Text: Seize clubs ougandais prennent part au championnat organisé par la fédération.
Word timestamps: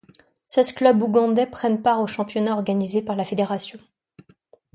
Seize 0.47 0.71
clubs 0.73 0.99
ougandais 1.03 1.45
prennent 1.45 1.83
part 1.83 2.01
au 2.01 2.07
championnat 2.07 2.53
organisé 2.53 3.03
par 3.03 3.15
la 3.15 3.23
fédération. 3.23 3.77